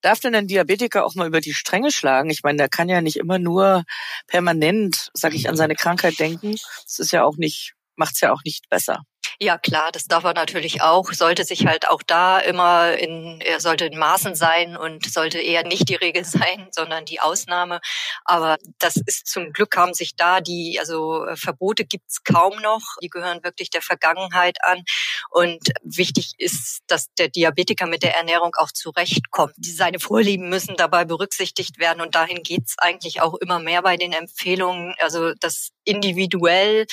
Darf 0.00 0.20
denn 0.20 0.34
ein 0.34 0.46
Diabetiker 0.48 1.04
auch 1.06 1.14
mal 1.14 1.26
über 1.26 1.40
die 1.40 1.54
Stränge 1.54 1.92
schlagen? 1.92 2.30
Ich 2.30 2.42
meine, 2.42 2.58
der 2.58 2.68
kann 2.68 2.88
ja 2.88 3.00
nicht 3.00 3.16
immer 3.16 3.38
nur 3.38 3.84
permanent, 4.26 5.10
sag 5.14 5.34
ich, 5.34 5.48
an 5.48 5.56
seine 5.56 5.74
Krankheit 5.76 6.18
denken. 6.18 6.56
Das 6.84 6.98
ist 6.98 7.12
ja 7.12 7.24
auch 7.24 7.36
nicht, 7.36 7.74
macht's 7.96 8.20
ja 8.20 8.32
auch 8.32 8.42
nicht 8.44 8.68
besser. 8.68 9.02
Ja, 9.38 9.58
klar, 9.58 9.90
das 9.92 10.04
darf 10.04 10.24
er 10.24 10.34
natürlich 10.34 10.82
auch. 10.82 11.12
Sollte 11.12 11.44
sich 11.44 11.66
halt 11.66 11.88
auch 11.88 12.02
da 12.02 12.38
immer 12.38 12.92
in, 12.92 13.40
er 13.40 13.60
sollte 13.60 13.86
in 13.86 13.98
Maßen 13.98 14.34
sein 14.34 14.76
und 14.76 15.10
sollte 15.10 15.40
eher 15.40 15.64
nicht 15.64 15.88
die 15.88 15.94
Regel 15.94 16.24
sein, 16.24 16.68
sondern 16.70 17.04
die 17.04 17.20
Ausnahme. 17.20 17.80
Aber 18.24 18.58
das 18.78 18.96
ist 18.96 19.26
zum 19.26 19.52
Glück 19.52 19.76
haben 19.76 19.94
sich 19.94 20.16
da 20.16 20.40
die, 20.40 20.78
also 20.78 21.24
äh, 21.26 21.36
Verbote 21.36 21.84
gibt's 21.84 22.22
kaum 22.24 22.60
noch. 22.62 22.82
Die 23.02 23.08
gehören 23.08 23.42
wirklich 23.42 23.70
der 23.70 23.82
Vergangenheit 23.82 24.58
an. 24.64 24.84
Und 25.30 25.60
wichtig 25.82 26.34
ist, 26.38 26.82
dass 26.86 27.12
der 27.14 27.28
Diabetiker 27.28 27.86
mit 27.86 28.02
der 28.02 28.14
Ernährung 28.14 28.54
auch 28.56 28.70
zurechtkommt. 28.70 29.54
Seine 29.60 29.98
Vorlieben 29.98 30.48
müssen 30.48 30.76
dabei 30.76 31.04
berücksichtigt 31.04 31.78
werden. 31.78 32.00
Und 32.00 32.14
dahin 32.14 32.42
geht's 32.42 32.76
eigentlich 32.78 33.20
auch 33.20 33.34
immer 33.34 33.58
mehr 33.58 33.82
bei 33.82 33.96
den 33.96 34.12
Empfehlungen. 34.12 34.94
Also 35.00 35.32
das 35.34 35.70
individuell 35.84 36.86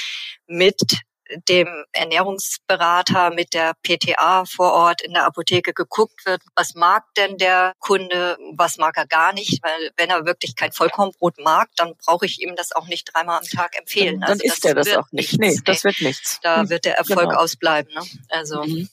mit 0.47 0.99
dem 1.47 1.85
Ernährungsberater 1.91 3.31
mit 3.31 3.53
der 3.53 3.73
PTA 3.83 4.45
vor 4.45 4.73
Ort 4.73 5.01
in 5.01 5.13
der 5.13 5.25
Apotheke 5.25 5.73
geguckt 5.73 6.25
wird, 6.25 6.41
was 6.55 6.75
mag 6.75 7.03
denn 7.15 7.37
der 7.37 7.73
Kunde, 7.79 8.37
was 8.55 8.77
mag 8.77 8.97
er 8.97 9.05
gar 9.07 9.33
nicht, 9.33 9.61
weil 9.63 9.91
wenn 9.97 10.09
er 10.09 10.25
wirklich 10.25 10.55
kein 10.55 10.71
Vollkornbrot 10.71 11.37
mag, 11.39 11.69
dann 11.75 11.93
brauche 12.03 12.25
ich 12.25 12.41
ihm 12.41 12.55
das 12.55 12.71
auch 12.71 12.87
nicht 12.87 13.13
dreimal 13.13 13.39
am 13.39 13.45
Tag 13.45 13.77
empfehlen. 13.77 14.19
Dann, 14.19 14.21
dann 14.21 14.31
Also 14.31 14.43
isst 14.45 14.65
er 14.65 14.75
das 14.75 14.87
auch 14.95 15.11
nicht. 15.11 15.37
nichts. 15.39 15.57
Nee, 15.57 15.61
das 15.65 15.83
wird 15.83 16.01
nichts. 16.01 16.39
da 16.41 16.61
Hm, 16.61 16.69
wird 16.69 16.85
der 16.85 16.97
Erfolg 16.97 17.29
genau. 17.29 17.39
ausbleiben. 17.41 17.93
Ne? 17.93 18.01
Also 18.29 18.63
Mhm. 18.63 18.89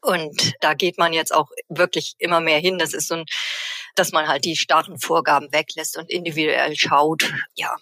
und 0.00 0.52
da 0.60 0.74
geht 0.74 0.98
man 0.98 1.12
jetzt 1.12 1.34
auch 1.34 1.50
wirklich 1.68 2.14
immer 2.18 2.40
mehr 2.40 2.58
hin. 2.58 2.78
Das 2.78 2.92
ist 2.94 3.08
so 3.08 3.14
ein, 3.16 3.24
dass 3.94 4.12
man 4.12 4.28
halt 4.28 4.44
die 4.44 4.56
starren 4.56 4.98
Vorgaben 4.98 5.52
weglässt 5.52 5.96
und 5.96 6.10
individuell 6.10 6.74
schaut. 6.76 7.32
Ja, 7.54 7.76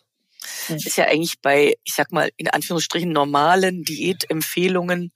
Ist 0.68 0.96
ja 0.96 1.06
eigentlich 1.06 1.40
bei, 1.40 1.74
ich 1.84 1.94
sag 1.94 2.12
mal, 2.12 2.30
in 2.36 2.48
Anführungsstrichen 2.48 3.10
normalen 3.12 3.82
Diätempfehlungen 3.82 5.12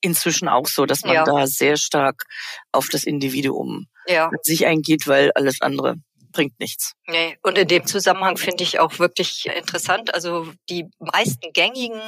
inzwischen 0.00 0.48
auch 0.48 0.66
so, 0.66 0.84
dass 0.86 1.02
man 1.04 1.14
Ja. 1.14 1.24
da 1.24 1.46
sehr 1.46 1.76
stark 1.76 2.24
auf 2.72 2.88
das 2.88 3.04
Individuum 3.04 3.86
ja. 4.06 4.30
sich 4.42 4.66
eingeht, 4.66 5.06
weil 5.06 5.30
alles 5.32 5.60
andere 5.60 5.96
bringt 6.32 6.58
nichts. 6.58 6.94
Nee, 7.06 7.38
und 7.42 7.58
in 7.58 7.68
dem 7.68 7.86
Zusammenhang 7.86 8.36
finde 8.36 8.64
ich 8.64 8.80
auch 8.80 8.98
wirklich 8.98 9.46
interessant. 9.46 10.14
Also 10.14 10.52
die 10.68 10.86
meisten 10.98 11.52
gängigen 11.52 12.00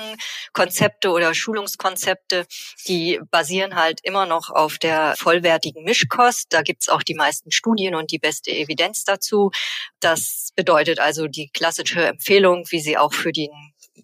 Konzepte 0.53 1.11
oder 1.11 1.35
Schulungskonzepte, 1.35 2.47
die 2.89 3.21
basieren 3.31 3.77
halt 3.77 4.01
immer 4.03 4.27
noch 4.27 4.51
auf 4.51 4.79
der 4.79 5.15
vollwertigen 5.17 5.85
Mischkost. 5.85 6.47
Da 6.51 6.63
gibt's 6.63 6.89
auch 6.89 7.03
die 7.03 7.15
meisten 7.15 7.51
Studien 7.51 7.95
und 7.95 8.11
die 8.11 8.19
beste 8.19 8.51
Evidenz 8.51 9.05
dazu. 9.05 9.51
Das 10.01 10.51
bedeutet 10.57 10.99
also 10.99 11.29
die 11.29 11.51
klassische 11.51 12.07
Empfehlung, 12.07 12.65
wie 12.71 12.81
sie 12.81 12.99
auch 12.99 13.13
für 13.13 13.33
den 13.33 13.51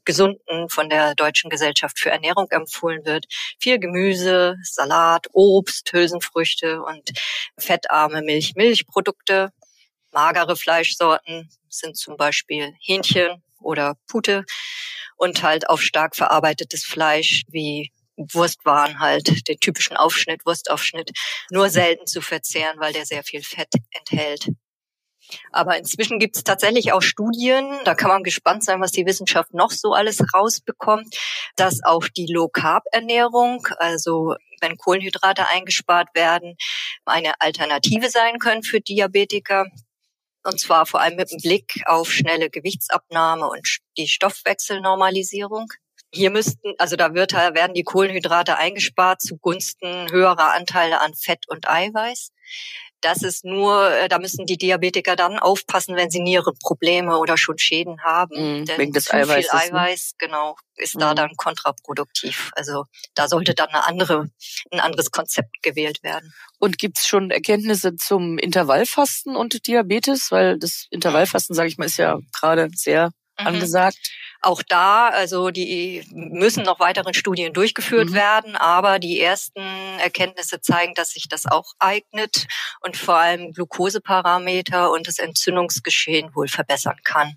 Gesunden 0.05 0.69
von 0.69 0.89
der 0.89 1.15
Deutschen 1.15 1.51
Gesellschaft 1.51 1.99
für 1.99 2.11
Ernährung 2.11 2.47
empfohlen 2.51 3.05
wird. 3.05 3.27
Viel 3.59 3.79
Gemüse, 3.79 4.57
Salat, 4.63 5.27
Obst, 5.33 5.93
Hülsenfrüchte 5.93 6.83
und 6.83 7.11
fettarme 7.59 8.23
Milch, 8.23 8.55
Milchprodukte. 8.55 9.53
Magere 10.13 10.57
Fleischsorten 10.57 11.49
sind 11.69 11.97
zum 11.97 12.17
Beispiel 12.17 12.75
Hähnchen 12.81 13.43
oder 13.61 13.97
Pute 14.07 14.45
und 15.17 15.43
halt 15.43 15.69
auf 15.69 15.83
stark 15.83 16.17
verarbeitetes 16.17 16.85
Fleisch 16.85 17.45
wie 17.49 17.93
Wurstwaren 18.17 19.01
halt, 19.01 19.49
den 19.49 19.59
typischen 19.61 19.97
Aufschnitt, 19.97 20.45
Wurstaufschnitt, 20.45 21.11
nur 21.51 21.71
selten 21.71 22.07
zu 22.07 22.21
verzehren, 22.21 22.79
weil 22.79 22.93
der 22.93 23.07
sehr 23.07 23.23
viel 23.23 23.43
Fett 23.43 23.73
enthält. 23.93 24.49
Aber 25.53 25.77
inzwischen 25.77 26.19
gibt 26.19 26.37
es 26.37 26.45
tatsächlich 26.45 26.93
auch 26.93 27.03
Studien, 27.03 27.79
da 27.85 27.95
kann 27.95 28.09
man 28.09 28.23
gespannt 28.23 28.65
sein, 28.65 28.81
was 28.81 28.91
die 28.91 29.07
Wissenschaft 29.07 29.55
noch 29.55 29.71
so 29.71 29.93
alles 29.93 30.21
rausbekommt, 30.35 31.17
dass 31.57 31.83
auch 31.85 32.09
die 32.09 32.27
Low-Carb-Ernährung, 32.27 33.67
also 33.79 34.35
wenn 34.61 34.77
Kohlenhydrate 34.77 35.49
eingespart 35.49 36.09
werden, 36.15 36.57
eine 37.05 37.41
Alternative 37.41 38.11
sein 38.11 38.39
können 38.39 38.63
für 38.63 38.81
Diabetiker. 38.81 39.67
Und 40.43 40.59
zwar 40.59 40.87
vor 40.87 41.01
allem 41.01 41.17
mit 41.17 41.31
dem 41.31 41.39
Blick 41.39 41.83
auf 41.87 42.11
schnelle 42.11 42.51
Gewichtsabnahme 42.51 43.49
und 43.49 43.79
die 43.99 44.09
Stoffwechselnormalisierung. 44.09 45.67
Hier 46.13 46.31
müssten, 46.31 46.75
also 46.79 46.97
da 46.97 47.15
wird, 47.15 47.33
werden 47.35 47.75
die 47.75 47.85
Kohlenhydrate 47.85 48.57
eingespart 48.57 49.21
zugunsten 49.21 50.11
höherer 50.11 50.55
Anteile 50.55 51.01
an 51.01 51.15
Fett 51.15 51.47
und 51.49 51.69
Eiweiß. 51.69 52.33
Das 53.03 53.23
ist 53.23 53.45
nur, 53.45 53.91
äh, 53.91 54.09
da 54.09 54.19
müssen 54.19 54.45
die 54.47 54.59
Diabetiker 54.59 55.17
dann 55.17 55.39
aufpassen, 55.39 55.97
wenn 55.97 56.11
sie 56.11 56.21
Nierenprobleme 56.21 57.17
oder 57.19 57.39
schon 57.39 57.59
Schäden 57.59 58.03
haben. 58.03 58.35
Mhm, 58.61 58.65
Denn 58.67 58.79
wegen 58.79 58.93
des 58.93 59.05
zu 59.05 59.11
viel 59.13 59.21
Eiweißes, 59.21 59.53
ne? 59.53 59.61
Eiweiß, 59.61 60.13
genau, 60.19 60.57
ist 60.77 61.01
da 61.01 61.13
Mhm. 61.13 61.17
dann 61.17 61.37
kontraproduktiv. 61.37 62.51
Also 62.55 62.85
da 63.15 63.29
sollte 63.29 63.55
dann 63.55 63.69
eine 63.69 63.87
andere, 63.87 64.29
ein 64.71 64.81
anderes 64.81 65.11
Konzept 65.11 65.63
gewählt 65.63 66.03
werden. 66.03 66.33
Und 66.59 66.79
gibt's 66.79 67.07
schon 67.07 67.31
Erkenntnisse 67.31 67.97
zum 67.97 68.37
Intervallfasten 68.39 69.35
und 69.37 69.67
Diabetes? 69.67 70.31
Weil 70.31 70.59
das 70.59 70.87
Intervallfasten, 70.91 71.55
sage 71.57 71.69
ich 71.69 71.79
mal, 71.79 71.87
ist 71.87 71.97
ja 71.97 72.19
gerade 72.39 72.69
sehr 72.75 73.11
Mhm. 73.41 73.47
angesagt. 73.47 73.99
Auch 74.43 74.63
da, 74.63 75.09
also 75.09 75.51
die 75.51 76.03
müssen 76.13 76.63
noch 76.63 76.81
weiteren 76.81 77.13
Studien 77.13 77.53
durchgeführt 77.53 78.11
Mhm. 78.11 78.15
werden, 78.15 78.57
aber 78.57 78.99
die 78.99 79.21
ersten 79.21 79.61
Erkenntnisse 79.99 80.61
zeigen, 80.63 80.95
dass 80.95 81.11
sich 81.11 81.29
das 81.29 81.47
auch 81.47 81.73
eignet 81.79 82.47
und 82.81 82.97
vor 82.97 83.17
allem 83.17 83.53
Glukoseparameter 83.53 84.91
und 84.93 85.07
das 85.07 85.19
Entzündungsgeschehen 85.19 86.35
wohl 86.35 86.49
verbessern 86.49 86.97
kann. 87.05 87.37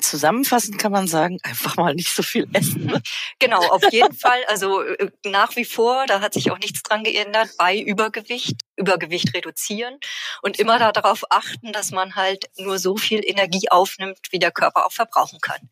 Zusammenfassend 0.00 0.78
kann 0.78 0.92
man 0.92 1.06
sagen, 1.06 1.38
einfach 1.42 1.76
mal 1.76 1.94
nicht 1.94 2.14
so 2.14 2.22
viel 2.22 2.48
essen. 2.52 2.86
Ne? 2.86 3.02
Genau, 3.38 3.60
auf 3.68 3.82
jeden 3.92 4.14
Fall. 4.18 4.42
Also 4.46 4.82
äh, 4.82 5.10
nach 5.24 5.56
wie 5.56 5.64
vor, 5.64 6.06
da 6.06 6.20
hat 6.20 6.34
sich 6.34 6.50
auch 6.50 6.58
nichts 6.58 6.82
dran 6.82 7.04
geändert, 7.04 7.50
bei 7.58 7.78
Übergewicht, 7.78 8.56
Übergewicht 8.76 9.34
reduzieren 9.34 9.98
und 10.42 10.58
immer 10.58 10.78
darauf 10.92 11.24
achten, 11.30 11.72
dass 11.72 11.90
man 11.90 12.14
halt 12.14 12.46
nur 12.56 12.78
so 12.78 12.96
viel 12.96 13.20
Energie 13.24 13.70
aufnimmt, 13.70 14.18
wie 14.30 14.38
der 14.38 14.52
Körper 14.52 14.86
auch 14.86 14.92
verbrauchen 14.92 15.40
kann. 15.40 15.68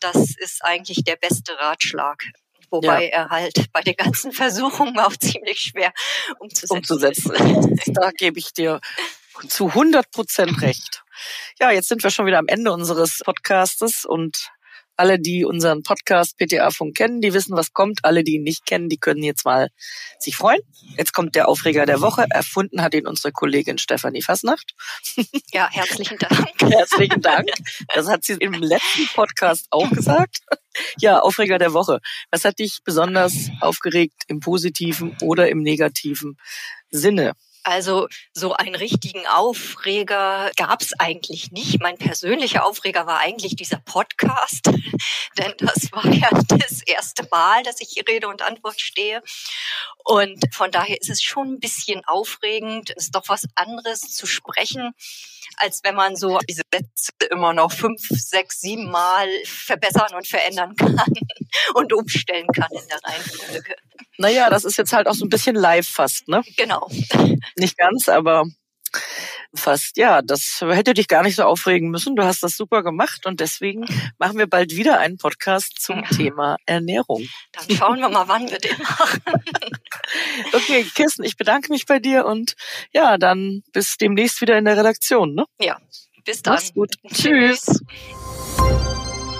das 0.00 0.16
ist 0.36 0.62
eigentlich 0.62 1.04
der 1.04 1.16
beste 1.16 1.58
Ratschlag. 1.58 2.24
Wobei 2.70 3.04
ja. 3.04 3.10
er 3.10 3.30
halt 3.30 3.72
bei 3.72 3.82
den 3.82 3.94
ganzen 3.96 4.32
Versuchungen 4.42 4.98
auch 4.98 5.16
ziemlich 5.16 5.60
schwer 5.60 5.92
umzusetzen, 6.38 6.76
umzusetzen. 6.76 7.32
ist. 7.32 7.92
Da 7.94 8.10
gebe 8.10 8.38
ich 8.38 8.52
dir 8.52 8.80
zu 9.48 9.68
100 9.68 10.10
Prozent 10.10 10.60
recht. 10.62 11.02
Ja, 11.60 11.70
jetzt 11.70 11.88
sind 11.88 12.02
wir 12.02 12.10
schon 12.10 12.26
wieder 12.26 12.38
am 12.38 12.48
Ende 12.48 12.72
unseres 12.72 13.20
Podcastes 13.24 14.04
und 14.04 14.50
alle, 14.96 15.18
die 15.18 15.44
unseren 15.44 15.82
Podcast 15.82 16.36
PTA 16.38 16.70
Funk 16.70 16.96
kennen, 16.96 17.20
die 17.20 17.34
wissen, 17.34 17.56
was 17.56 17.72
kommt. 17.72 18.04
Alle, 18.04 18.22
die 18.22 18.34
ihn 18.34 18.44
nicht 18.44 18.64
kennen, 18.64 18.88
die 18.88 18.98
können 18.98 19.22
jetzt 19.24 19.44
mal 19.44 19.68
sich 20.20 20.36
freuen. 20.36 20.60
Jetzt 20.96 21.12
kommt 21.12 21.34
der 21.34 21.48
Aufreger 21.48 21.84
der 21.84 22.00
Woche. 22.00 22.26
Erfunden 22.30 22.80
hat 22.80 22.94
ihn 22.94 23.06
unsere 23.06 23.32
Kollegin 23.32 23.78
Stefanie 23.78 24.22
Fasnacht. 24.22 24.74
Ja, 25.52 25.68
herzlichen 25.70 26.18
Dank. 26.20 26.48
herzlichen 26.60 27.20
Dank. 27.20 27.48
Das 27.94 28.08
hat 28.08 28.24
sie 28.24 28.34
im 28.34 28.52
letzten 28.52 29.08
Podcast 29.14 29.66
auch 29.70 29.90
gesagt. 29.90 30.38
Ja, 30.98 31.18
Aufreger 31.20 31.58
der 31.58 31.72
Woche. 31.72 31.98
Was 32.30 32.44
hat 32.44 32.60
dich 32.60 32.78
besonders 32.84 33.50
aufgeregt 33.60 34.22
im 34.28 34.38
positiven 34.40 35.16
oder 35.22 35.48
im 35.48 35.62
negativen 35.62 36.36
Sinne? 36.90 37.32
Also 37.64 38.08
so 38.34 38.52
einen 38.52 38.74
richtigen 38.74 39.26
Aufreger 39.26 40.50
gab 40.56 40.82
es 40.82 40.92
eigentlich 41.00 41.50
nicht. 41.50 41.80
Mein 41.80 41.96
persönlicher 41.96 42.64
Aufreger 42.66 43.06
war 43.06 43.20
eigentlich 43.20 43.56
dieser 43.56 43.78
Podcast, 43.78 44.66
denn 45.38 45.54
das 45.58 45.90
war 45.90 46.06
ja 46.06 46.28
das 46.48 46.82
erste 46.82 47.26
Mal, 47.30 47.62
dass 47.62 47.80
ich 47.80 47.88
hier 47.94 48.04
Rede 48.06 48.28
und 48.28 48.42
Antwort 48.42 48.80
stehe. 48.80 49.22
Und 50.04 50.44
von 50.54 50.70
daher 50.70 51.00
ist 51.00 51.08
es 51.08 51.22
schon 51.22 51.54
ein 51.54 51.60
bisschen 51.60 52.04
aufregend. 52.04 52.92
Es 52.96 53.04
ist 53.04 53.14
doch 53.14 53.28
was 53.28 53.46
anderes 53.54 54.00
zu 54.00 54.26
sprechen 54.26 54.92
als 55.58 55.80
wenn 55.84 55.94
man 55.94 56.16
so 56.16 56.38
diese 56.48 56.62
Sätze 56.72 57.12
immer 57.30 57.52
noch 57.52 57.72
fünf, 57.72 58.00
sechs, 58.08 58.60
sieben 58.60 58.90
Mal 58.90 59.28
verbessern 59.44 60.14
und 60.14 60.26
verändern 60.26 60.74
kann 60.76 60.96
und 61.74 61.92
umstellen 61.92 62.46
kann 62.54 62.68
in 62.72 62.86
der 62.88 63.00
Reihenfolge. 63.04 63.76
Naja, 64.18 64.50
das 64.50 64.64
ist 64.64 64.78
jetzt 64.78 64.92
halt 64.92 65.08
auch 65.08 65.14
so 65.14 65.24
ein 65.24 65.30
bisschen 65.30 65.56
live 65.56 65.88
fast, 65.88 66.28
ne? 66.28 66.42
Genau. 66.56 66.88
Nicht 67.56 67.76
ganz, 67.76 68.08
aber 68.08 68.44
fast. 69.54 69.96
Ja, 69.96 70.22
das 70.22 70.60
hätte 70.60 70.94
dich 70.94 71.08
gar 71.08 71.22
nicht 71.22 71.36
so 71.36 71.44
aufregen 71.44 71.90
müssen. 71.90 72.16
Du 72.16 72.24
hast 72.24 72.42
das 72.42 72.56
super 72.56 72.82
gemacht 72.82 73.26
und 73.26 73.40
deswegen 73.40 73.86
machen 74.18 74.38
wir 74.38 74.46
bald 74.46 74.76
wieder 74.76 74.98
einen 74.98 75.16
Podcast 75.16 75.80
zum 75.80 76.02
ja. 76.02 76.08
Thema 76.08 76.56
Ernährung. 76.66 77.26
Dann 77.52 77.76
schauen 77.76 78.00
wir 78.00 78.08
mal, 78.08 78.28
wann 78.28 78.50
wir 78.50 78.58
den 78.58 78.78
machen. 78.78 79.20
okay, 80.52 80.84
Kirsten, 80.94 81.24
ich 81.24 81.36
bedanke 81.36 81.72
mich 81.72 81.86
bei 81.86 81.98
dir 81.98 82.26
und 82.26 82.54
ja, 82.92 83.18
dann 83.18 83.62
bis 83.72 83.96
demnächst 83.96 84.40
wieder 84.40 84.58
in 84.58 84.64
der 84.64 84.76
Redaktion. 84.76 85.34
Ne? 85.34 85.44
Ja, 85.60 85.78
bis 86.24 86.42
dann. 86.42 86.54
Mach's 86.54 86.72
gut. 86.72 86.94
Tschüss. 87.12 87.66